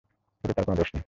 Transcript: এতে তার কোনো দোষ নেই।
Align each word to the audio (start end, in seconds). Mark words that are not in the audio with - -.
এতে 0.43 0.53
তার 0.53 0.65
কোনো 0.65 0.77
দোষ 0.77 0.89
নেই। 0.89 0.99